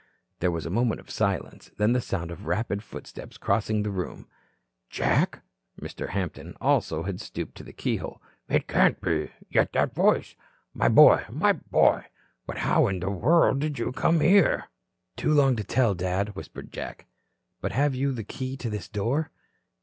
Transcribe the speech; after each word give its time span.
There 0.39 0.49
was 0.49 0.65
a 0.65 0.71
moment 0.71 0.99
of 0.99 1.11
silence, 1.11 1.69
then 1.77 1.93
the 1.93 2.01
sound 2.01 2.31
of 2.31 2.47
rapid 2.47 2.81
footsteps 2.81 3.37
crossing 3.37 3.83
the 3.83 3.91
room. 3.91 4.27
"Jack?" 4.89 5.43
Mr. 5.79 6.09
Hampton 6.09 6.55
also 6.59 7.03
had 7.03 7.21
stooped 7.21 7.53
to 7.57 7.63
the 7.63 7.71
keyhole. 7.71 8.19
"It 8.49 8.67
can't 8.67 8.99
be. 8.99 9.29
Yet 9.47 9.73
that 9.73 9.93
voice! 9.93 10.35
My 10.73 10.89
boy, 10.89 11.25
my 11.29 11.51
boy. 11.53 12.05
But 12.47 12.57
how 12.65 12.87
in 12.87 12.99
the 12.99 13.11
world 13.11 13.59
did 13.59 13.77
you 13.77 13.91
come 13.91 14.21
here?" 14.21 14.69
"Too 15.17 15.33
long 15.35 15.55
to 15.57 15.63
tell, 15.63 15.93
Dad," 15.93 16.29
whispered 16.29 16.71
Jack. 16.73 17.05
"But 17.61 17.73
have 17.73 17.93
you 17.93 18.11
the 18.11 18.23
key 18.23 18.57
to 18.57 18.71
this 18.71 18.89
door?" 18.89 19.29